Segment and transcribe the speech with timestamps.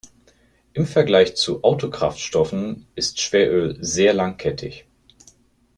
[0.73, 4.87] Im Vergleich zu Autokraftstoffen ist Schweröl sehr langkettig.